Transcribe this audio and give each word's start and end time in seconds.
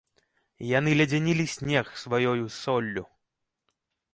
Яны 0.77 0.91
ледзянілі 1.01 1.45
снег 1.57 1.85
сваёю 2.05 2.45
соллю. 2.61 3.03